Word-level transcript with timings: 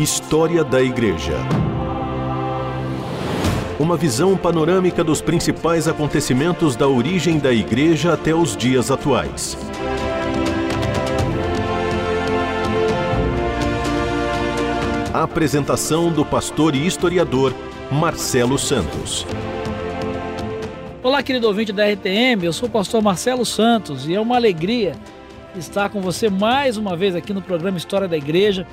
História 0.00 0.64
da 0.64 0.80
Igreja. 0.80 1.36
Uma 3.78 3.98
visão 3.98 4.34
panorâmica 4.34 5.04
dos 5.04 5.20
principais 5.20 5.86
acontecimentos 5.86 6.74
da 6.74 6.88
origem 6.88 7.38
da 7.38 7.52
Igreja 7.52 8.14
até 8.14 8.34
os 8.34 8.56
dias 8.56 8.90
atuais. 8.90 9.58
A 15.12 15.22
apresentação 15.22 16.10
do 16.10 16.24
pastor 16.24 16.74
e 16.74 16.86
historiador 16.86 17.52
Marcelo 17.92 18.58
Santos. 18.58 19.26
Olá, 21.02 21.22
querido 21.22 21.46
ouvinte 21.46 21.74
da 21.74 21.86
RTM, 21.86 22.42
eu 22.42 22.54
sou 22.54 22.70
o 22.70 22.72
pastor 22.72 23.02
Marcelo 23.02 23.44
Santos 23.44 24.08
e 24.08 24.14
é 24.14 24.20
uma 24.20 24.36
alegria 24.36 24.94
estar 25.58 25.90
com 25.90 26.00
você 26.00 26.30
mais 26.30 26.78
uma 26.78 26.96
vez 26.96 27.14
aqui 27.14 27.34
no 27.34 27.42
programa 27.42 27.76
História 27.76 28.08
da 28.08 28.16
Igreja 28.16 28.66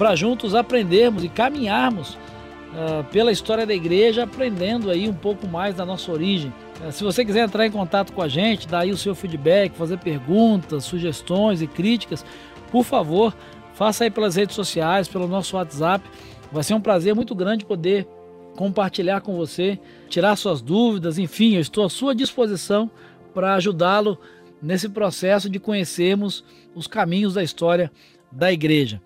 para 0.00 0.16
juntos 0.16 0.54
aprendermos 0.54 1.22
e 1.22 1.28
caminharmos 1.28 2.14
uh, 2.14 3.04
pela 3.12 3.30
história 3.30 3.66
da 3.66 3.74
igreja, 3.74 4.22
aprendendo 4.22 4.90
aí 4.90 5.06
um 5.06 5.12
pouco 5.12 5.46
mais 5.46 5.74
da 5.74 5.84
nossa 5.84 6.10
origem. 6.10 6.50
Uh, 6.82 6.90
se 6.90 7.04
você 7.04 7.22
quiser 7.22 7.44
entrar 7.44 7.66
em 7.66 7.70
contato 7.70 8.10
com 8.14 8.22
a 8.22 8.26
gente, 8.26 8.66
dar 8.66 8.78
aí 8.78 8.92
o 8.92 8.96
seu 8.96 9.14
feedback, 9.14 9.76
fazer 9.76 9.98
perguntas, 9.98 10.84
sugestões 10.84 11.60
e 11.60 11.66
críticas, 11.66 12.24
por 12.72 12.82
favor, 12.82 13.36
faça 13.74 14.04
aí 14.04 14.10
pelas 14.10 14.36
redes 14.36 14.56
sociais, 14.56 15.06
pelo 15.06 15.28
nosso 15.28 15.56
WhatsApp. 15.56 16.02
Vai 16.50 16.62
ser 16.62 16.72
um 16.72 16.80
prazer 16.80 17.14
muito 17.14 17.34
grande 17.34 17.66
poder 17.66 18.08
compartilhar 18.56 19.20
com 19.20 19.36
você, 19.36 19.78
tirar 20.08 20.34
suas 20.36 20.62
dúvidas, 20.62 21.18
enfim, 21.18 21.56
eu 21.56 21.60
estou 21.60 21.84
à 21.84 21.90
sua 21.90 22.14
disposição 22.14 22.90
para 23.34 23.52
ajudá-lo 23.52 24.18
nesse 24.62 24.88
processo 24.88 25.50
de 25.50 25.60
conhecermos 25.60 26.42
os 26.74 26.86
caminhos 26.86 27.34
da 27.34 27.42
história 27.42 27.92
da 28.32 28.50
igreja. 28.50 29.02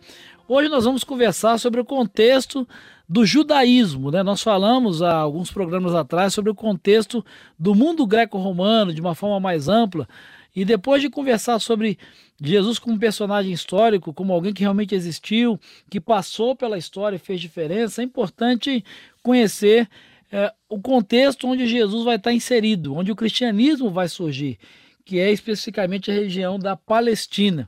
Hoje 0.47 0.69
nós 0.69 0.85
vamos 0.85 1.05
conversar 1.05 1.57
sobre 1.59 1.81
o 1.81 1.85
contexto 1.87 2.69
do 3.09 3.25
judaísmo. 3.25 4.11
Né? 4.11 4.23
Nós 4.23 4.43
falamos 4.43 5.01
há 5.01 5.15
alguns 5.15 5.51
programas 5.51 5.95
atrás 5.95 6.35
sobre 6.35 6.51
o 6.51 6.55
contexto 6.55 7.25
do 7.59 7.75
mundo 7.75 8.07
greco-romano 8.07 8.93
de 8.93 9.01
uma 9.01 9.15
forma 9.15 9.41
mais 9.41 9.69
ampla. 9.69 10.07
E 10.55 10.63
depois 10.63 11.01
de 11.01 11.09
conversar 11.09 11.59
sobre 11.61 11.99
Jesus 12.39 12.79
como 12.79 12.99
personagem 12.99 13.53
histórico, 13.53 14.13
como 14.13 14.35
alguém 14.35 14.53
que 14.53 14.61
realmente 14.61 14.95
existiu, 14.95 15.59
que 15.89 15.99
passou 15.99 16.55
pela 16.55 16.77
história 16.77 17.17
e 17.17 17.19
fez 17.19 17.41
diferença, 17.41 18.03
é 18.03 18.05
importante 18.05 18.85
conhecer 19.23 19.89
é, 20.31 20.53
o 20.69 20.79
contexto 20.79 21.49
onde 21.49 21.67
Jesus 21.67 22.05
vai 22.05 22.17
estar 22.17 22.35
inserido, 22.35 22.95
onde 22.95 23.11
o 23.11 23.17
cristianismo 23.17 23.91
vai 23.91 24.09
surgir, 24.09 24.59
que 25.07 25.19
é 25.19 25.33
especificamente 25.33 26.11
a 26.11 26.15
região 26.15 26.59
da 26.59 26.77
Palestina. 26.77 27.67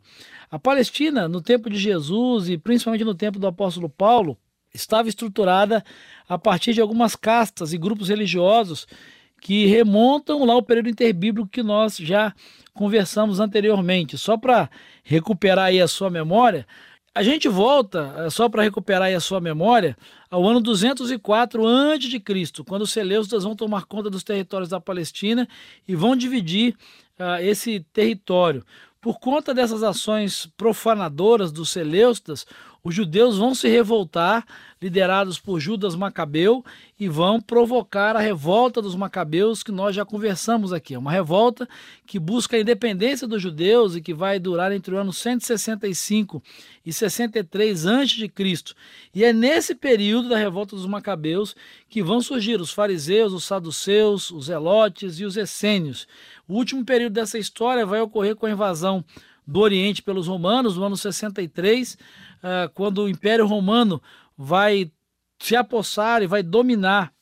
A 0.56 0.58
Palestina, 0.58 1.28
no 1.28 1.42
tempo 1.42 1.68
de 1.68 1.76
Jesus 1.76 2.48
e 2.48 2.56
principalmente 2.56 3.04
no 3.04 3.14
tempo 3.14 3.38
do 3.38 3.46
apóstolo 3.46 3.90
Paulo, 3.90 4.38
estava 4.72 5.06
estruturada 5.06 5.84
a 6.26 6.38
partir 6.38 6.72
de 6.72 6.80
algumas 6.80 7.14
castas 7.14 7.74
e 7.74 7.78
grupos 7.78 8.08
religiosos 8.08 8.86
que 9.38 9.66
remontam 9.66 10.46
lá 10.46 10.54
ao 10.54 10.62
período 10.62 10.88
interbíblico 10.88 11.46
que 11.46 11.62
nós 11.62 11.98
já 11.98 12.34
conversamos 12.72 13.38
anteriormente. 13.38 14.16
Só 14.16 14.38
para 14.38 14.70
recuperar 15.04 15.66
aí 15.66 15.78
a 15.78 15.86
sua 15.86 16.08
memória, 16.08 16.66
a 17.14 17.22
gente 17.22 17.48
volta, 17.48 18.14
é, 18.24 18.30
só 18.30 18.48
para 18.48 18.62
recuperar 18.62 19.08
aí 19.08 19.14
a 19.14 19.20
sua 19.20 19.42
memória, 19.42 19.94
ao 20.30 20.48
ano 20.48 20.58
204 20.62 21.66
a.C., 21.66 22.64
quando 22.66 22.80
os 22.80 22.92
Seleucidas 22.92 23.44
vão 23.44 23.54
tomar 23.54 23.84
conta 23.84 24.08
dos 24.08 24.24
territórios 24.24 24.70
da 24.70 24.80
Palestina 24.80 25.46
e 25.86 25.94
vão 25.94 26.16
dividir 26.16 26.74
uh, 27.20 27.42
esse 27.42 27.80
território. 27.92 28.64
Por 29.06 29.20
conta 29.20 29.54
dessas 29.54 29.84
ações 29.84 30.46
profanadoras 30.56 31.52
dos 31.52 31.70
Seleucidas, 31.70 32.44
os 32.86 32.94
judeus 32.94 33.36
vão 33.36 33.52
se 33.52 33.66
revoltar, 33.66 34.46
liderados 34.80 35.40
por 35.40 35.58
Judas 35.58 35.96
Macabeu, 35.96 36.64
e 36.96 37.08
vão 37.08 37.40
provocar 37.40 38.14
a 38.14 38.20
revolta 38.20 38.80
dos 38.80 38.94
Macabeus, 38.94 39.64
que 39.64 39.72
nós 39.72 39.92
já 39.92 40.04
conversamos 40.04 40.72
aqui. 40.72 40.94
É 40.94 40.98
uma 40.98 41.10
revolta 41.10 41.68
que 42.06 42.16
busca 42.16 42.56
a 42.56 42.60
independência 42.60 43.26
dos 43.26 43.42
judeus 43.42 43.96
e 43.96 44.00
que 44.00 44.14
vai 44.14 44.38
durar 44.38 44.70
entre 44.70 44.94
o 44.94 44.98
ano 44.98 45.12
165 45.12 46.40
e 46.84 46.92
63 46.92 47.86
a.C. 47.88 48.30
E 49.12 49.24
é 49.24 49.32
nesse 49.32 49.74
período 49.74 50.28
da 50.28 50.36
revolta 50.36 50.76
dos 50.76 50.86
Macabeus 50.86 51.56
que 51.88 52.04
vão 52.04 52.20
surgir 52.20 52.60
os 52.60 52.70
fariseus, 52.70 53.32
os 53.32 53.42
saduceus, 53.42 54.30
os 54.30 54.48
elotes 54.48 55.18
e 55.18 55.24
os 55.24 55.36
essênios. 55.36 56.06
O 56.46 56.54
último 56.54 56.84
período 56.84 57.14
dessa 57.14 57.36
história 57.36 57.84
vai 57.84 58.00
ocorrer 58.00 58.36
com 58.36 58.46
a 58.46 58.50
invasão 58.52 59.04
do 59.46 59.60
Oriente 59.60 60.02
pelos 60.02 60.26
romanos 60.26 60.76
no 60.76 60.84
ano 60.84 60.96
63, 60.96 61.96
ah, 62.42 62.70
quando 62.74 63.02
o 63.02 63.08
Império 63.08 63.46
Romano 63.46 64.02
vai 64.36 64.90
se 65.38 65.54
apossar 65.54 66.22
e 66.22 66.26
vai 66.26 66.42
dominar 66.42 67.12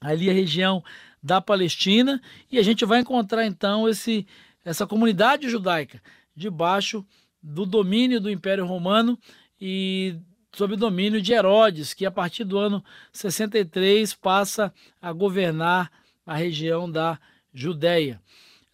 ali 0.00 0.30
a 0.30 0.32
região 0.32 0.82
da 1.22 1.40
Palestina 1.40 2.20
e 2.50 2.58
a 2.58 2.62
gente 2.62 2.84
vai 2.84 3.00
encontrar 3.00 3.46
então 3.46 3.88
esse 3.88 4.26
essa 4.64 4.86
comunidade 4.86 5.48
judaica 5.48 6.02
debaixo 6.36 7.04
do 7.42 7.64
domínio 7.64 8.20
do 8.20 8.30
Império 8.30 8.66
Romano 8.66 9.18
e 9.60 10.16
sob 10.52 10.74
o 10.74 10.76
domínio 10.76 11.22
de 11.22 11.32
Herodes, 11.32 11.94
que 11.94 12.04
a 12.04 12.10
partir 12.10 12.44
do 12.44 12.58
ano 12.58 12.84
63 13.12 14.12
passa 14.14 14.72
a 15.00 15.12
governar 15.12 15.90
a 16.26 16.34
região 16.34 16.90
da 16.90 17.18
Judéia. 17.52 18.20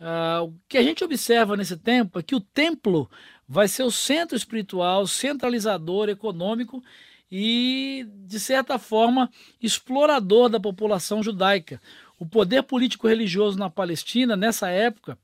Uh, 0.00 0.44
o 0.44 0.54
que 0.68 0.76
a 0.76 0.82
gente 0.82 1.04
observa 1.04 1.56
nesse 1.56 1.76
tempo 1.76 2.18
é 2.18 2.22
que 2.22 2.34
o 2.34 2.40
templo 2.40 3.08
vai 3.48 3.68
ser 3.68 3.82
o 3.82 3.90
centro 3.90 4.36
espiritual, 4.36 5.06
centralizador, 5.06 6.08
econômico 6.08 6.82
e, 7.30 8.06
de 8.26 8.40
certa 8.40 8.78
forma, 8.78 9.30
explorador 9.60 10.48
da 10.48 10.60
população 10.60 11.22
judaica. 11.22 11.80
O 12.18 12.26
poder 12.26 12.62
político-religioso 12.62 13.58
na 13.58 13.68
Palestina, 13.68 14.36
nessa 14.36 14.68
época, 14.68 15.18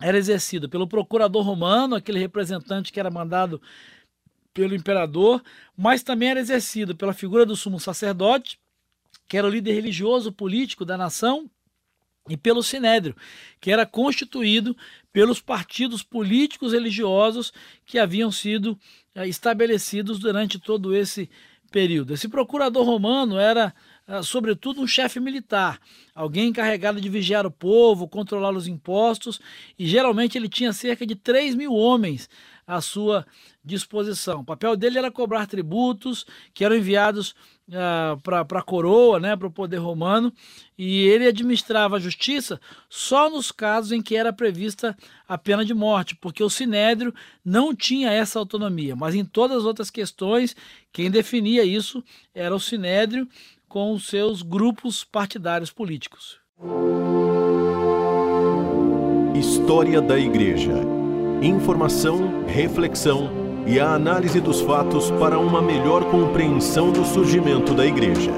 era 0.00 0.16
exercido 0.16 0.68
pelo 0.68 0.86
procurador 0.86 1.42
romano, 1.42 1.96
aquele 1.96 2.18
representante 2.18 2.92
que 2.92 3.00
era 3.00 3.10
mandado 3.10 3.60
pelo 4.52 4.74
imperador, 4.74 5.42
mas 5.76 6.02
também 6.02 6.30
era 6.30 6.40
exercido 6.40 6.96
pela 6.96 7.12
figura 7.12 7.46
do 7.46 7.56
sumo 7.56 7.78
sacerdote, 7.78 8.58
que 9.28 9.36
era 9.36 9.46
o 9.46 9.50
líder 9.50 9.72
religioso 9.72 10.32
político 10.32 10.84
da 10.84 10.96
nação, 10.96 11.48
e 12.28 12.36
pelo 12.36 12.62
Sinédrio, 12.62 13.16
que 13.60 13.70
era 13.70 13.86
constituído 13.86 14.76
pelos 15.12 15.40
partidos 15.40 16.02
políticos 16.02 16.72
religiosos 16.72 17.52
que 17.84 17.98
haviam 17.98 18.30
sido 18.30 18.78
é, 19.14 19.26
estabelecidos 19.26 20.18
durante 20.18 20.58
todo 20.58 20.94
esse 20.94 21.28
período. 21.70 22.14
Esse 22.14 22.28
procurador 22.28 22.84
romano 22.84 23.38
era, 23.38 23.74
é, 24.06 24.22
sobretudo, 24.22 24.80
um 24.80 24.86
chefe 24.86 25.20
militar, 25.20 25.80
alguém 26.14 26.48
encarregado 26.48 27.00
de 27.00 27.08
vigiar 27.08 27.46
o 27.46 27.50
povo, 27.50 28.08
controlar 28.08 28.54
os 28.54 28.66
impostos, 28.66 29.40
e 29.78 29.86
geralmente 29.86 30.36
ele 30.36 30.48
tinha 30.48 30.72
cerca 30.72 31.06
de 31.06 31.14
3 31.14 31.54
mil 31.54 31.74
homens 31.74 32.28
à 32.66 32.80
sua 32.80 33.26
disposição. 33.68 34.40
O 34.40 34.44
papel 34.44 34.76
dele 34.76 34.98
era 34.98 35.10
cobrar 35.10 35.46
tributos 35.46 36.24
que 36.52 36.64
eram 36.64 36.76
enviados 36.76 37.34
uh, 37.68 38.20
para 38.22 38.58
a 38.58 38.62
coroa, 38.62 39.20
né, 39.20 39.36
para 39.36 39.46
o 39.46 39.52
poder 39.52 39.76
romano, 39.76 40.32
e 40.76 41.06
ele 41.06 41.26
administrava 41.26 41.96
a 41.96 42.00
justiça 42.00 42.60
só 42.88 43.30
nos 43.30 43.52
casos 43.52 43.92
em 43.92 44.02
que 44.02 44.16
era 44.16 44.32
prevista 44.32 44.96
a 45.28 45.36
pena 45.36 45.64
de 45.64 45.74
morte, 45.74 46.16
porque 46.16 46.42
o 46.42 46.50
sinédrio 46.50 47.14
não 47.44 47.74
tinha 47.74 48.10
essa 48.10 48.38
autonomia, 48.38 48.96
mas 48.96 49.14
em 49.14 49.24
todas 49.24 49.58
as 49.58 49.64
outras 49.64 49.90
questões, 49.90 50.56
quem 50.92 51.10
definia 51.10 51.64
isso 51.64 52.02
era 52.34 52.54
o 52.54 52.60
sinédrio 52.60 53.28
com 53.68 53.92
os 53.92 54.06
seus 54.06 54.42
grupos 54.42 55.04
partidários 55.04 55.70
políticos. 55.70 56.38
História 59.34 60.00
da 60.00 60.18
Igreja 60.18 60.98
informação, 61.42 62.44
reflexão 62.46 63.47
e 63.68 63.78
a 63.78 63.92
análise 63.92 64.40
dos 64.40 64.62
fatos 64.62 65.10
para 65.10 65.38
uma 65.38 65.60
melhor 65.60 66.10
compreensão 66.10 66.90
do 66.90 67.04
surgimento 67.04 67.74
da 67.74 67.84
igreja. 67.84 68.32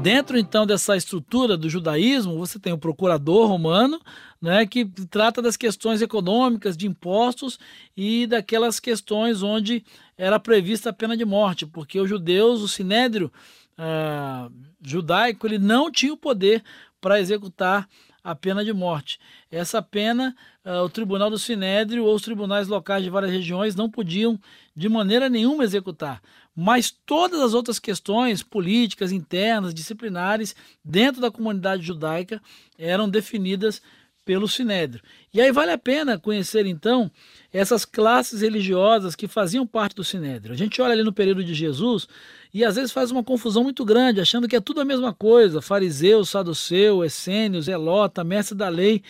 Dentro 0.00 0.38
então 0.38 0.64
dessa 0.64 0.96
estrutura 0.96 1.56
do 1.56 1.68
judaísmo, 1.68 2.38
você 2.38 2.56
tem 2.56 2.72
o 2.72 2.78
procurador 2.78 3.48
romano, 3.48 4.00
né, 4.40 4.64
que 4.64 4.84
trata 5.10 5.42
das 5.42 5.56
questões 5.56 6.00
econômicas, 6.00 6.76
de 6.76 6.86
impostos 6.86 7.58
e 7.96 8.28
daquelas 8.28 8.78
questões 8.78 9.42
onde 9.42 9.84
era 10.16 10.38
prevista 10.38 10.90
a 10.90 10.92
pena 10.92 11.16
de 11.16 11.24
morte, 11.24 11.66
porque 11.66 12.00
os 12.00 12.08
judeus, 12.08 12.62
o 12.62 12.68
sinédrio 12.68 13.30
uh, 13.76 14.52
judaico, 14.80 15.48
ele 15.48 15.58
não 15.58 15.90
tinha 15.90 16.12
o 16.12 16.16
poder 16.16 16.62
para 17.00 17.20
executar 17.20 17.88
a 18.22 18.34
pena 18.34 18.64
de 18.64 18.72
morte. 18.72 19.18
Essa 19.50 19.82
pena, 19.82 20.34
uh, 20.64 20.84
o 20.84 20.88
Tribunal 20.88 21.30
do 21.30 21.38
Sinédrio 21.38 22.04
ou 22.04 22.14
os 22.14 22.22
tribunais 22.22 22.68
locais 22.68 23.02
de 23.02 23.10
várias 23.10 23.32
regiões 23.32 23.74
não 23.74 23.90
podiam 23.90 24.38
de 24.74 24.88
maneira 24.88 25.28
nenhuma 25.28 25.64
executar. 25.64 26.22
Mas 26.54 26.90
todas 26.90 27.40
as 27.40 27.54
outras 27.54 27.78
questões 27.78 28.42
políticas, 28.42 29.10
internas, 29.10 29.74
disciplinares, 29.74 30.54
dentro 30.84 31.20
da 31.20 31.30
comunidade 31.30 31.82
judaica, 31.82 32.40
eram 32.78 33.08
definidas 33.08 33.82
pelo 34.24 34.48
Sinédrio. 34.48 35.02
E 35.32 35.40
aí 35.40 35.50
vale 35.50 35.72
a 35.72 35.78
pena 35.78 36.18
conhecer 36.18 36.66
então 36.66 37.10
essas 37.52 37.84
classes 37.84 38.40
religiosas 38.40 39.14
que 39.16 39.26
faziam 39.26 39.66
parte 39.66 39.96
do 39.96 40.04
Sinédrio. 40.04 40.54
A 40.54 40.56
gente 40.56 40.80
olha 40.80 40.92
ali 40.92 41.02
no 41.02 41.12
período 41.12 41.42
de 41.44 41.54
Jesus 41.54 42.08
e 42.54 42.64
às 42.64 42.76
vezes 42.76 42.92
faz 42.92 43.10
uma 43.10 43.24
confusão 43.24 43.62
muito 43.62 43.84
grande, 43.84 44.20
achando 44.20 44.46
que 44.48 44.56
é 44.56 44.60
tudo 44.60 44.80
a 44.80 44.84
mesma 44.84 45.12
coisa: 45.12 45.60
fariseu, 45.60 46.24
saduceu, 46.24 47.04
essênio, 47.04 47.62
zelota, 47.62 48.24
mestre 48.24 48.56
da 48.56 48.68
lei. 48.68 49.02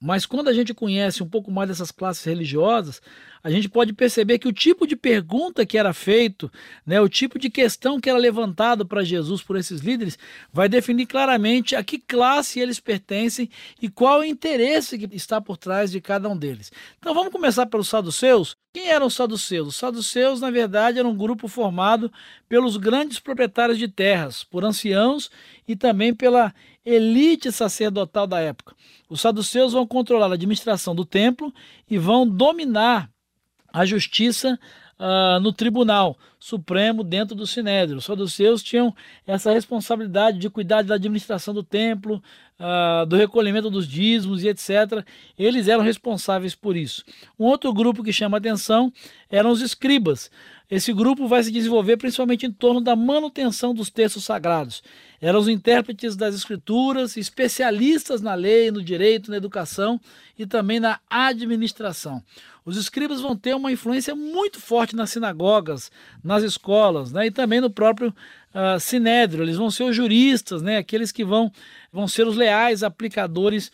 Mas 0.00 0.24
quando 0.24 0.48
a 0.48 0.52
gente 0.52 0.72
conhece 0.72 1.22
um 1.22 1.28
pouco 1.28 1.50
mais 1.50 1.68
dessas 1.68 1.90
classes 1.90 2.24
religiosas, 2.24 3.02
a 3.42 3.50
gente 3.50 3.68
pode 3.68 3.92
perceber 3.92 4.38
que 4.38 4.48
o 4.48 4.52
tipo 4.52 4.86
de 4.86 4.94
pergunta 4.94 5.64
que 5.64 5.78
era 5.78 5.92
feito, 5.92 6.50
né, 6.84 7.00
o 7.00 7.08
tipo 7.08 7.38
de 7.38 7.48
questão 7.48 8.00
que 8.00 8.10
era 8.10 8.18
levantado 8.18 8.86
para 8.86 9.02
Jesus 9.02 9.42
por 9.42 9.56
esses 9.56 9.80
líderes, 9.80 10.18
vai 10.52 10.68
definir 10.68 11.06
claramente 11.06 11.74
a 11.74 11.82
que 11.82 11.98
classe 11.98 12.60
eles 12.60 12.78
pertencem 12.78 13.48
e 13.80 13.88
qual 13.88 14.20
o 14.20 14.24
interesse 14.24 14.98
que 14.98 15.08
está 15.16 15.40
por 15.40 15.56
trás 15.56 15.90
de 15.90 16.00
cada 16.00 16.28
um 16.28 16.36
deles. 16.36 16.70
Então 16.98 17.14
vamos 17.14 17.32
começar 17.32 17.66
pelos 17.66 17.88
saduceus. 17.88 18.56
Quem 18.72 18.88
eram 18.88 19.06
os 19.06 19.14
saduceus? 19.14 19.68
Os 19.68 19.76
saduceus, 19.76 20.40
na 20.40 20.50
verdade, 20.50 20.98
eram 20.98 21.10
um 21.10 21.16
grupo 21.16 21.48
formado 21.48 22.12
pelos 22.48 22.76
grandes 22.76 23.18
proprietários 23.18 23.78
de 23.78 23.88
terras, 23.88 24.44
por 24.44 24.64
anciãos 24.64 25.30
e 25.66 25.74
também 25.74 26.14
pela 26.14 26.54
elite 26.84 27.50
sacerdotal 27.50 28.26
da 28.26 28.40
época. 28.40 28.74
Os 29.08 29.20
saduceus 29.20 29.72
vão 29.72 29.86
controlar 29.86 30.30
a 30.30 30.34
administração 30.34 30.94
do 30.94 31.04
templo 31.04 31.52
e 31.88 31.98
vão 31.98 32.26
dominar 32.26 33.10
a 33.72 33.84
justiça 33.84 34.58
uh, 35.00 35.40
no 35.40 35.52
tribunal 35.52 36.18
supremo 36.38 37.02
dentro 37.02 37.34
do 37.34 37.46
Sinédrio. 37.46 37.98
Os 37.98 38.04
saduceus 38.04 38.62
tinham 38.62 38.94
essa 39.26 39.52
responsabilidade 39.52 40.38
de 40.38 40.50
cuidar 40.50 40.82
da 40.82 40.94
administração 40.94 41.52
do 41.52 41.62
templo, 41.62 42.22
uh, 42.58 43.06
do 43.06 43.16
recolhimento 43.16 43.70
dos 43.70 43.86
dízimos 43.88 44.44
e 44.44 44.48
etc. 44.48 45.04
Eles 45.38 45.68
eram 45.68 45.82
responsáveis 45.82 46.54
por 46.54 46.76
isso. 46.76 47.04
Um 47.38 47.44
outro 47.44 47.72
grupo 47.72 48.02
que 48.02 48.12
chama 48.12 48.38
atenção 48.38 48.92
eram 49.30 49.50
os 49.50 49.60
escribas. 49.60 50.30
Esse 50.70 50.92
grupo 50.92 51.26
vai 51.26 51.42
se 51.42 51.50
desenvolver 51.50 51.96
principalmente 51.96 52.46
em 52.46 52.52
torno 52.52 52.80
da 52.80 52.94
manutenção 52.94 53.74
dos 53.74 53.90
textos 53.90 54.24
sagrados. 54.24 54.82
Eram 55.20 55.40
os 55.40 55.48
intérpretes 55.48 56.14
das 56.14 56.34
escrituras, 56.34 57.16
especialistas 57.16 58.20
na 58.20 58.34
lei, 58.34 58.70
no 58.70 58.82
direito, 58.82 59.30
na 59.30 59.36
educação 59.36 60.00
e 60.38 60.46
também 60.46 60.78
na 60.78 61.00
administração. 61.10 62.22
Os 62.64 62.76
escribas 62.76 63.20
vão 63.20 63.34
ter 63.34 63.54
uma 63.56 63.72
influência 63.72 64.14
muito 64.14 64.60
forte 64.60 64.94
nas 64.94 65.10
sinagogas, 65.10 65.90
nas 66.22 66.42
escolas 66.44 67.10
né, 67.10 67.26
e 67.26 67.30
também 67.30 67.60
no 67.60 67.70
próprio 67.70 68.14
uh, 68.54 68.78
sinédrio. 68.78 69.42
Eles 69.42 69.56
vão 69.56 69.70
ser 69.70 69.84
os 69.84 69.96
juristas, 69.96 70.62
né, 70.62 70.76
aqueles 70.76 71.10
que 71.10 71.24
vão, 71.24 71.50
vão 71.92 72.06
ser 72.06 72.28
os 72.28 72.36
leais 72.36 72.82
aplicadores 72.84 73.72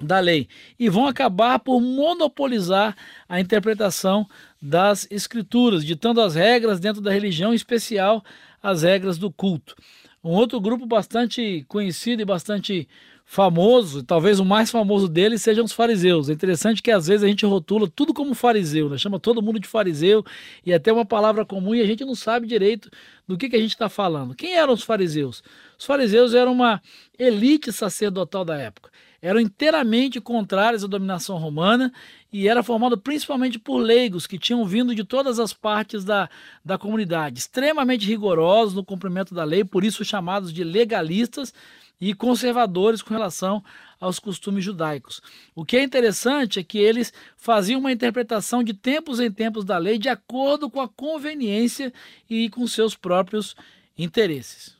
da 0.00 0.18
lei 0.18 0.48
e 0.78 0.88
vão 0.88 1.06
acabar 1.06 1.58
por 1.58 1.80
monopolizar 1.80 2.96
a 3.28 3.40
interpretação 3.40 4.26
das 4.60 5.06
escrituras, 5.10 5.84
ditando 5.84 6.20
as 6.20 6.34
regras 6.34 6.80
dentro 6.80 7.00
da 7.00 7.12
religião, 7.12 7.52
em 7.52 7.56
especial 7.56 8.24
as 8.62 8.82
regras 8.82 9.18
do 9.18 9.30
culto. 9.30 9.74
Um 10.22 10.30
outro 10.30 10.60
grupo 10.60 10.86
bastante 10.86 11.64
conhecido 11.68 12.22
e 12.22 12.24
bastante 12.24 12.88
famoso, 13.26 14.02
talvez 14.02 14.38
o 14.38 14.44
mais 14.44 14.70
famoso 14.70 15.08
deles 15.08 15.42
sejam 15.42 15.64
os 15.64 15.72
fariseus. 15.72 16.28
É 16.28 16.32
interessante 16.32 16.82
que 16.82 16.90
às 16.90 17.06
vezes 17.06 17.24
a 17.24 17.26
gente 17.26 17.44
rotula 17.46 17.88
tudo 17.88 18.12
como 18.12 18.34
fariseu, 18.34 18.88
né? 18.88 18.98
chama 18.98 19.18
todo 19.18 19.42
mundo 19.42 19.58
de 19.58 19.66
fariseu 19.66 20.24
e 20.64 20.72
até 20.72 20.92
uma 20.92 21.06
palavra 21.06 21.44
comum 21.44 21.74
e 21.74 21.80
a 21.80 21.86
gente 21.86 22.04
não 22.04 22.14
sabe 22.14 22.46
direito 22.46 22.90
do 23.26 23.36
que, 23.36 23.48
que 23.48 23.56
a 23.56 23.60
gente 23.60 23.70
está 23.70 23.88
falando. 23.88 24.34
Quem 24.34 24.56
eram 24.56 24.74
os 24.74 24.82
fariseus? 24.82 25.42
Os 25.78 25.86
fariseus 25.86 26.34
eram 26.34 26.52
uma 26.52 26.82
elite 27.18 27.72
sacerdotal 27.72 28.44
da 28.44 28.56
época 28.56 28.90
eram 29.24 29.40
inteiramente 29.40 30.20
contrários 30.20 30.84
à 30.84 30.86
dominação 30.86 31.38
romana 31.38 31.90
e 32.30 32.46
era 32.46 32.62
formado 32.62 32.98
principalmente 32.98 33.58
por 33.58 33.78
leigos 33.78 34.26
que 34.26 34.38
tinham 34.38 34.66
vindo 34.66 34.94
de 34.94 35.02
todas 35.02 35.38
as 35.38 35.50
partes 35.50 36.04
da, 36.04 36.28
da 36.62 36.76
comunidade, 36.76 37.38
extremamente 37.38 38.06
rigorosos 38.06 38.74
no 38.74 38.84
cumprimento 38.84 39.34
da 39.34 39.42
lei, 39.42 39.64
por 39.64 39.82
isso 39.82 40.04
chamados 40.04 40.52
de 40.52 40.62
legalistas 40.62 41.54
e 41.98 42.12
conservadores 42.12 43.00
com 43.00 43.14
relação 43.14 43.64
aos 43.98 44.18
costumes 44.18 44.62
judaicos. 44.62 45.22
O 45.54 45.64
que 45.64 45.78
é 45.78 45.82
interessante 45.82 46.60
é 46.60 46.62
que 46.62 46.76
eles 46.76 47.10
faziam 47.34 47.80
uma 47.80 47.92
interpretação 47.92 48.62
de 48.62 48.74
tempos 48.74 49.20
em 49.20 49.30
tempos 49.30 49.64
da 49.64 49.78
lei 49.78 49.96
de 49.96 50.10
acordo 50.10 50.68
com 50.68 50.82
a 50.82 50.88
conveniência 50.88 51.90
e 52.28 52.50
com 52.50 52.66
seus 52.66 52.94
próprios 52.94 53.56
interesses. 53.96 54.76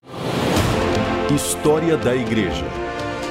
História 1.35 1.96
da 1.96 2.14
Igreja 2.14 2.83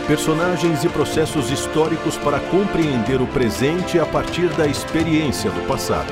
Personagens 0.08 0.84
e 0.84 0.90
processos 0.90 1.50
históricos 1.50 2.18
para 2.18 2.38
compreender 2.50 3.22
o 3.22 3.28
presente 3.28 3.98
a 3.98 4.06
partir 4.06 4.50
da 4.58 4.68
experiência 4.68 5.50
do 5.50 5.66
passado. 5.66 6.12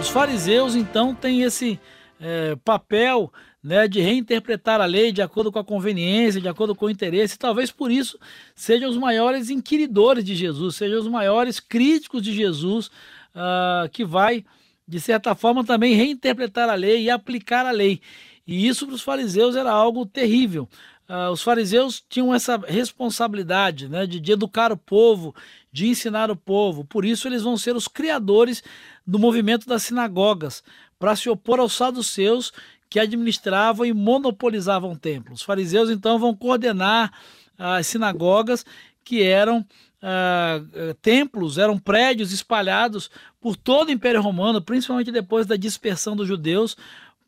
Os 0.00 0.08
fariseus, 0.08 0.74
então, 0.74 1.14
têm 1.14 1.42
esse 1.42 1.78
é, 2.20 2.56
papel 2.64 3.32
né, 3.62 3.86
de 3.86 4.00
reinterpretar 4.00 4.80
a 4.80 4.84
lei 4.84 5.12
de 5.12 5.22
acordo 5.22 5.52
com 5.52 5.60
a 5.60 5.64
conveniência, 5.64 6.40
de 6.40 6.48
acordo 6.48 6.74
com 6.74 6.86
o 6.86 6.90
interesse. 6.90 7.38
Talvez 7.38 7.70
por 7.70 7.92
isso 7.92 8.18
sejam 8.52 8.90
os 8.90 8.96
maiores 8.96 9.48
inquiridores 9.48 10.24
de 10.24 10.34
Jesus, 10.34 10.74
sejam 10.74 10.98
os 10.98 11.06
maiores 11.06 11.60
críticos 11.60 12.20
de 12.20 12.34
Jesus, 12.34 12.88
uh, 13.32 13.88
que 13.92 14.04
vai, 14.04 14.44
de 14.88 14.98
certa 14.98 15.36
forma, 15.36 15.64
também 15.64 15.94
reinterpretar 15.94 16.68
a 16.68 16.74
lei 16.74 17.04
e 17.04 17.10
aplicar 17.10 17.64
a 17.64 17.70
lei. 17.70 18.00
E 18.46 18.66
isso 18.66 18.86
para 18.86 18.94
os 18.94 19.02
fariseus 19.02 19.56
era 19.56 19.70
algo 19.70 20.06
terrível. 20.06 20.68
Uh, 21.08 21.30
os 21.30 21.42
fariseus 21.42 22.02
tinham 22.08 22.34
essa 22.34 22.56
responsabilidade 22.56 23.88
né, 23.88 24.06
de, 24.06 24.18
de, 24.18 24.32
educar 24.32 24.72
o 24.72 24.76
povo, 24.76 25.34
de 25.72 25.86
ensinar 25.86 26.30
o 26.30 26.36
povo. 26.36 26.84
Por 26.84 27.04
isso, 27.04 27.28
eles 27.28 27.42
vão 27.42 27.56
ser 27.56 27.76
os 27.76 27.86
criadores 27.86 28.62
do 29.06 29.18
movimento 29.18 29.68
das 29.68 29.84
sinagogas, 29.84 30.64
para 30.98 31.14
se 31.14 31.28
opor 31.28 31.60
aos 31.60 31.74
saduceus 31.74 32.52
que 32.90 32.98
administravam 32.98 33.86
e 33.86 33.92
monopolizavam 33.92 34.92
o 34.92 34.98
templo. 34.98 35.34
Os 35.34 35.42
fariseus, 35.42 35.90
então, 35.90 36.18
vão 36.18 36.34
coordenar 36.34 37.12
as 37.56 37.86
sinagogas, 37.86 38.64
que 39.04 39.22
eram 39.22 39.60
uh, 39.60 40.94
templos, 41.00 41.58
eram 41.58 41.78
prédios 41.78 42.32
espalhados 42.32 43.08
por 43.40 43.56
todo 43.56 43.88
o 43.88 43.92
Império 43.92 44.20
Romano, 44.20 44.60
principalmente 44.60 45.12
depois 45.12 45.46
da 45.46 45.54
dispersão 45.54 46.16
dos 46.16 46.26
judeus, 46.26 46.76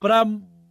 para 0.00 0.26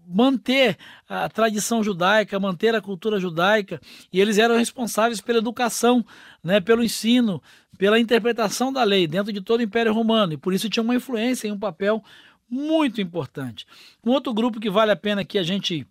manter 0.07 0.77
a 1.07 1.27
tradição 1.27 1.83
judaica, 1.83 2.39
manter 2.39 2.73
a 2.73 2.81
cultura 2.81 3.19
judaica, 3.19 3.81
e 4.11 4.21
eles 4.21 4.37
eram 4.37 4.57
responsáveis 4.57 5.19
pela 5.19 5.39
educação, 5.39 6.05
né, 6.43 6.61
pelo 6.61 6.83
ensino, 6.83 7.41
pela 7.77 7.99
interpretação 7.99 8.71
da 8.71 8.83
lei 8.83 9.05
dentro 9.05 9.33
de 9.33 9.41
todo 9.41 9.59
o 9.59 9.63
Império 9.63 9.93
Romano, 9.93 10.33
e 10.33 10.37
por 10.37 10.53
isso 10.53 10.69
tinha 10.69 10.83
uma 10.83 10.95
influência 10.95 11.47
e 11.47 11.51
um 11.51 11.59
papel 11.59 12.03
muito 12.49 13.01
importante. 13.01 13.65
Um 14.03 14.11
outro 14.11 14.33
grupo 14.33 14.59
que 14.59 14.69
vale 14.69 14.91
a 14.91 14.95
pena 14.95 15.25
que 15.25 15.37
a 15.37 15.43
gente 15.43 15.85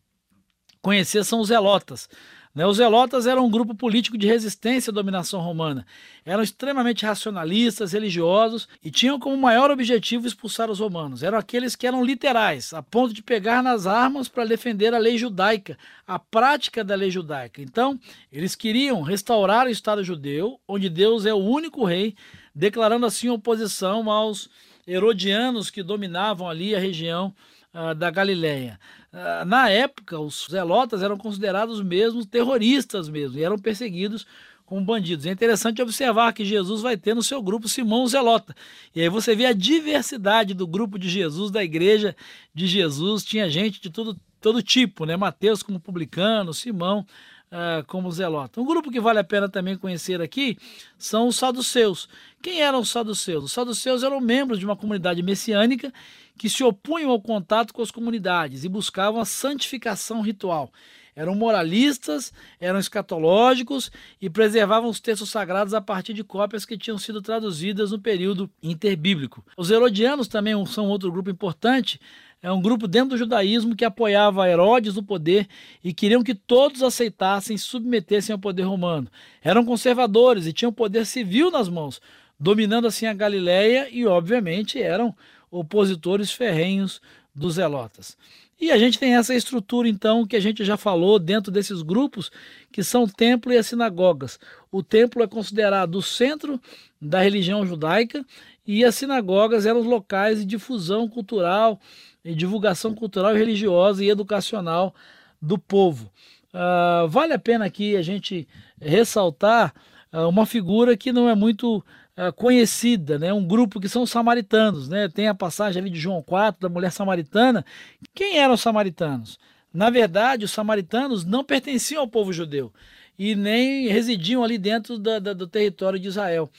conhecer 0.81 1.25
são 1.25 1.41
os 1.41 1.49
zelotas. 1.49 2.09
Né? 2.57 2.67
Os 2.67 2.79
zelotas 2.79 3.27
eram 3.27 3.45
um 3.45 3.51
grupo 3.51 3.75
político 3.75 4.17
de 4.17 4.27
resistência 4.27 4.91
à 4.91 4.95
dominação 4.95 5.43
romana. 5.43 5.87
Eram 6.25 6.43
extremamente 6.43 7.05
racionalistas, 7.05 7.93
religiosos 7.93 8.67
e 8.83 8.91
tinham 8.91 9.21
como 9.21 9.37
maior 9.37 9.71
objetivo 9.71 10.27
expulsar 10.27 10.71
os 10.71 10.81
romanos. 10.81 11.23
Eram 11.23 11.37
aqueles 11.37 11.77
que 11.77 11.87
eram 11.87 12.03
literais, 12.03 12.73
a 12.73 12.83
ponto 12.83 13.13
de 13.13 13.23
pegar 13.23 13.63
nas 13.63 13.87
armas 13.87 14.27
para 14.27 14.47
defender 14.47 14.95
a 14.95 14.99
lei 14.99 15.19
judaica, 15.19 15.77
a 16.07 16.19
prática 16.19 16.83
da 16.83 16.95
lei 16.95 17.11
judaica. 17.11 17.61
Então, 17.61 18.01
eles 18.33 18.55
queriam 18.55 19.03
restaurar 19.03 19.67
o 19.67 19.71
Estado 19.71 20.03
judeu, 20.03 20.59
onde 20.67 20.89
Deus 20.89 21.27
é 21.27 21.35
o 21.35 21.37
único 21.37 21.85
rei, 21.85 22.17
declarando 22.55 23.05
assim 23.05 23.29
oposição 23.29 24.11
aos 24.11 24.49
herodianos 24.87 25.69
que 25.69 25.83
dominavam 25.83 26.49
ali 26.49 26.75
a 26.75 26.79
região 26.79 27.35
uh, 27.77 27.95
da 27.95 28.11
Galileia. 28.11 28.81
Uh, 29.13 29.45
na 29.45 29.69
época, 29.69 30.19
os 30.19 30.47
zelotas 30.51 31.03
eram 31.03 31.17
considerados 31.19 31.83
mesmo 31.83 32.25
terroristas 32.25 33.09
mesmo, 33.09 33.39
e 33.39 33.45
eram 33.45 33.59
perseguidos 33.59 34.27
como 34.65 34.85
bandidos. 34.85 35.27
É 35.27 35.31
interessante 35.31 35.81
observar 35.81 36.33
que 36.33 36.45
Jesus 36.45 36.83
vai 36.83 36.97
ter 36.97 37.15
no 37.15 37.23
seu 37.23 37.41
grupo 37.41 37.69
Simão 37.69 38.07
Zelota. 38.07 38.55
E 38.95 39.01
aí 39.01 39.09
você 39.09 39.37
vê 39.37 39.47
a 39.47 39.53
diversidade 39.53 40.55
do 40.55 40.67
grupo 40.67 40.99
de 40.99 41.09
Jesus, 41.09 41.53
da 41.53 41.63
igreja 41.63 42.17
de 42.53 42.67
Jesus. 42.67 43.25
Tinha 43.25 43.49
gente 43.49 43.81
de 43.81 43.91
todo, 43.91 44.19
todo 44.41 44.61
tipo, 44.63 45.07
né? 45.07 45.17
Mateus 45.17 45.63
como 45.63 45.79
publicano, 45.79 46.53
Simão 46.53 47.07
uh, 47.51 47.85
como 47.87 48.11
zelota. 48.11 48.61
Um 48.61 48.67
grupo 48.67 48.91
que 48.91 49.01
vale 49.01 49.19
a 49.19 49.25
pena 49.25 49.49
também 49.49 49.77
conhecer 49.77 50.21
aqui 50.21 50.57
são 50.99 51.29
os 51.29 51.37
saduceus. 51.37 52.09
Quem 52.43 52.61
eram 52.61 52.81
os 52.81 52.91
saduceus? 52.91 53.45
Os 53.45 53.53
saduceus 53.53 54.03
eram 54.03 54.21
membros 54.21 54.59
de 54.59 54.65
uma 54.65 54.77
comunidade 54.77 55.23
messiânica 55.23 55.93
que 56.37 56.51
se 56.51 56.63
opunham 56.63 57.11
ao 57.11 57.21
contato 57.21 57.73
com 57.73 57.83
as 57.83 57.91
comunidades 57.91 58.65
e 58.65 58.69
buscavam 58.69 59.21
a 59.21 59.25
santificação 59.25 60.21
ritual. 60.21 60.71
Eram 61.17 61.35
moralistas, 61.35 62.31
eram 62.61 62.79
escatológicos 62.79 63.91
e 64.21 64.29
preservavam 64.29 64.91
os 64.91 65.01
textos 65.01 65.31
sagrados 65.31 65.73
a 65.73 65.81
partir 65.81 66.13
de 66.13 66.23
cópias 66.23 66.67
que 66.67 66.77
tinham 66.77 66.99
sido 66.99 67.23
traduzidas 67.23 67.91
no 67.91 67.99
período 67.99 68.51
interbíblico. 68.63 69.43
Os 69.57 69.71
herodianos 69.71 70.29
também 70.29 70.55
são 70.67 70.89
outro 70.89 71.11
grupo 71.11 71.31
importante, 71.31 71.99
é 72.43 72.53
um 72.53 72.61
grupo 72.61 72.87
dentro 72.87 73.11
do 73.11 73.17
judaísmo 73.17 73.75
que 73.75 73.85
apoiava 73.85 74.49
Herodes 74.49 74.95
no 74.95 75.03
poder 75.03 75.49
e 75.83 75.93
queriam 75.93 76.23
que 76.23 76.35
todos 76.35 76.83
aceitassem 76.83 77.57
e 77.57 77.59
submetessem 77.59 78.33
ao 78.33 78.39
poder 78.39 78.63
romano. 78.63 79.09
Eram 79.43 79.65
conservadores 79.65 80.47
e 80.47 80.53
tinham 80.53 80.73
poder 80.73 81.07
civil 81.07 81.51
nas 81.51 81.69
mãos, 81.69 82.01
dominando 82.39 82.87
assim 82.87 83.07
a 83.07 83.15
Galiléia 83.15 83.89
e, 83.91 84.07
obviamente, 84.07 84.81
eram 84.81 85.15
opositores 85.51 86.31
ferrenhos 86.31 87.01
dos 87.35 87.55
zelotas. 87.55 88.17
E 88.59 88.71
a 88.71 88.79
gente 88.79 88.99
tem 88.99 89.15
essa 89.15 89.35
estrutura, 89.35 89.87
então, 89.87 90.27
que 90.27 90.35
a 90.35 90.41
gente 90.41 90.65
já 90.65 90.79
falou 90.79 91.19
dentro 91.19 91.53
desses 91.53 91.83
grupos, 91.83 92.31
que 92.73 92.83
são 92.83 93.05
o 93.05 93.11
templo 93.11 93.53
e 93.53 93.59
as 93.59 93.67
sinagogas. 93.67 94.41
O 94.73 94.83
templo 94.83 95.23
é 95.23 95.27
considerado 95.27 95.97
o 95.97 96.03
centro 96.03 96.59
da 97.01 97.21
religião 97.21 97.67
judaica 97.67 98.25
e 98.67 98.83
as 98.83 98.95
sinagogas 98.95 99.67
eram 99.67 99.81
locais 99.83 100.39
de 100.39 100.47
difusão 100.47 101.07
cultural, 101.07 101.79
e 102.27 102.35
divulgação 102.35 102.93
cultural, 102.93 103.33
religiosa 103.33 104.05
e 104.05 104.11
educacional 104.11 104.93
do 105.41 105.57
povo. 105.57 106.11
Uh, 106.53 107.07
vale 107.09 107.33
a 107.33 107.39
pena 107.39 107.65
aqui 107.65 107.97
a 107.97 108.03
gente 108.03 108.49
ressaltar 108.81 109.73
uh, 110.13 110.29
uma 110.29 110.45
figura 110.45 110.97
que 110.97 111.13
não 111.13 111.29
é 111.29 111.35
muito 111.35 111.79
uh, 111.79 112.33
conhecida, 112.35 113.17
né? 113.19 113.33
um 113.33 113.47
grupo 113.47 113.79
que 113.79 113.89
são 113.89 114.03
os 114.03 114.11
samaritanos. 114.11 114.89
Né? 114.89 115.09
Tem 115.09 115.29
a 115.29 115.35
passagem 115.35 115.81
ali 115.81 115.91
de 115.91 116.01
João 116.01 116.21
4, 116.21 116.61
da 116.61 116.69
mulher 116.69 116.91
samaritana. 116.91 117.65
Quem 118.13 118.39
eram 118.39 118.55
os 118.55 118.61
samaritanos? 118.61 119.39
Na 119.73 119.89
verdade, 119.89 120.45
os 120.45 120.51
samaritanos 120.51 121.25
não 121.25 121.45
pertenciam 121.45 122.01
ao 122.01 122.09
povo 122.09 122.33
judeu 122.33 122.73
e 123.17 123.37
nem 123.37 123.87
residiam 123.87 124.43
ali 124.43 124.59
dentro 124.59 124.99
da, 124.99 125.19
da, 125.21 125.33
do 125.33 125.47
território 125.47 125.99
de 125.99 126.09
Israel. 126.09 126.51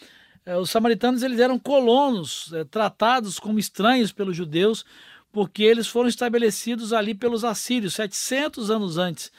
Uh, 0.45 0.59
os 0.59 0.69
samaritanos 0.69 1.23
eles 1.23 1.39
eram 1.41 1.59
colonos, 1.59 2.53
uh, 2.53 2.63
tratados 2.63 3.37
como 3.37 3.59
estranhos 3.59 4.13
pelos 4.13 4.37
judeus, 4.37 4.85
porque 5.37 5.61
eles 5.61 5.85
foram 5.85 6.09
estabelecidos 6.09 6.91
ali 6.91 7.13
pelos 7.13 7.43
assírios 7.43 7.93
700 7.93 8.71
anos 8.71 8.97
antes 8.97 9.31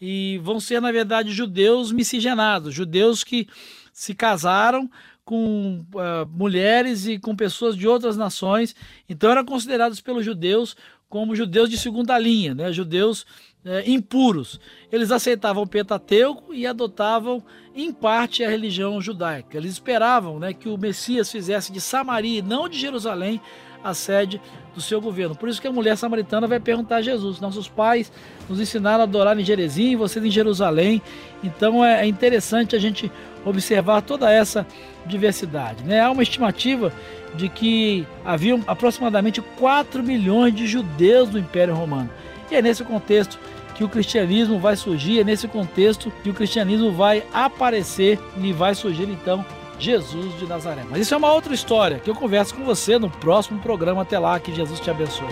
e 0.00 0.40
vão 0.42 0.58
ser, 0.58 0.82
na 0.82 0.90
verdade, 0.90 1.32
judeus 1.32 1.92
miscigenados, 1.92 2.74
judeus 2.74 3.22
que 3.22 3.46
se 3.92 4.16
casaram 4.16 4.90
com 5.24 5.86
uh, 5.94 6.28
mulheres 6.28 7.06
e 7.06 7.20
com 7.20 7.36
pessoas 7.36 7.76
de 7.76 7.86
outras 7.86 8.16
nações, 8.16 8.74
então 9.08 9.30
eram 9.30 9.44
considerados 9.44 10.00
pelos 10.00 10.24
judeus 10.24 10.76
como 11.08 11.36
judeus 11.36 11.70
de 11.70 11.78
segunda 11.78 12.18
linha, 12.18 12.52
né? 12.52 12.72
judeus 12.72 13.24
é, 13.64 13.88
impuros. 13.88 14.58
Eles 14.90 15.12
aceitavam 15.12 15.62
o 15.62 15.68
Pentateuco 15.68 16.52
e 16.52 16.66
adotavam, 16.66 17.40
em 17.72 17.92
parte, 17.92 18.42
a 18.42 18.50
religião 18.50 19.00
judaica. 19.00 19.56
Eles 19.56 19.74
esperavam 19.74 20.40
né, 20.40 20.52
que 20.52 20.68
o 20.68 20.76
Messias 20.76 21.30
fizesse 21.30 21.70
de 21.70 21.80
Samaria, 21.80 22.42
não 22.42 22.68
de 22.68 22.76
Jerusalém, 22.76 23.40
a 23.84 23.92
sede 23.92 24.40
do 24.74 24.80
seu 24.80 25.00
governo. 25.00 25.36
Por 25.36 25.48
isso 25.48 25.60
que 25.60 25.68
a 25.68 25.72
mulher 25.72 25.96
samaritana 25.96 26.46
vai 26.46 26.58
perguntar 26.58 26.96
a 26.96 27.02
Jesus: 27.02 27.38
nossos 27.38 27.68
pais 27.68 28.10
nos 28.48 28.58
ensinaram 28.58 29.00
a 29.00 29.04
adorar 29.04 29.38
em 29.38 29.44
Jerezim 29.44 29.94
vocês 29.94 30.24
em 30.24 30.30
Jerusalém. 30.30 31.02
Então 31.42 31.84
é, 31.84 32.02
é 32.02 32.06
interessante 32.06 32.74
a 32.74 32.78
gente 32.78 33.12
observar 33.44 34.00
toda 34.00 34.30
essa 34.30 34.66
diversidade. 35.04 35.84
Né? 35.84 36.00
Há 36.00 36.10
uma 36.10 36.22
estimativa 36.22 36.90
de 37.34 37.48
que 37.48 38.06
haviam 38.24 38.62
aproximadamente 38.66 39.42
4 39.58 40.02
milhões 40.02 40.54
de 40.54 40.66
judeus 40.66 41.30
no 41.30 41.38
Império 41.38 41.74
Romano. 41.74 42.10
E 42.50 42.54
é 42.54 42.62
nesse 42.62 42.82
contexto 42.84 43.38
que 43.74 43.84
o 43.84 43.88
cristianismo 43.88 44.58
vai 44.58 44.76
surgir, 44.76 45.20
é 45.20 45.24
nesse 45.24 45.48
contexto 45.48 46.12
que 46.22 46.30
o 46.30 46.34
cristianismo 46.34 46.92
vai 46.92 47.24
aparecer 47.32 48.18
e 48.38 48.52
vai 48.52 48.74
surgir 48.74 49.08
então 49.08 49.44
Jesus 49.78 50.38
de 50.38 50.46
Nazaré. 50.46 50.84
Mas 50.88 51.00
isso 51.00 51.14
é 51.14 51.16
uma 51.16 51.32
outra 51.32 51.54
história 51.54 51.98
que 51.98 52.08
eu 52.08 52.14
converso 52.14 52.54
com 52.54 52.64
você 52.64 52.98
no 52.98 53.10
próximo 53.10 53.60
programa. 53.60 54.02
Até 54.02 54.18
lá, 54.18 54.38
que 54.38 54.54
Jesus 54.54 54.80
te 54.80 54.90
abençoe. 54.90 55.26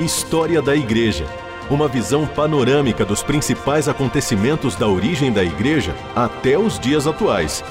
História 0.00 0.60
da 0.60 0.74
Igreja. 0.74 1.24
Uma 1.70 1.88
visão 1.88 2.26
panorâmica 2.26 3.04
dos 3.04 3.22
principais 3.22 3.88
acontecimentos 3.88 4.74
da 4.74 4.88
origem 4.88 5.32
da 5.32 5.44
Igreja 5.44 5.94
até 6.14 6.58
os 6.58 6.78
dias 6.78 7.06
atuais. 7.06 7.64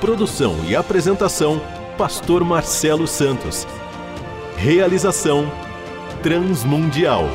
Produção 0.00 0.56
e 0.66 0.74
apresentação: 0.74 1.60
Pastor 1.96 2.42
Marcelo 2.42 3.06
Santos. 3.06 3.66
Realização: 4.56 5.50
Transmundial. 6.22 7.28